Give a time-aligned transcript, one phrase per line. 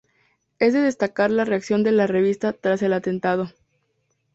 [0.57, 3.51] Es de destacar la reacción de la revista tras el atentado.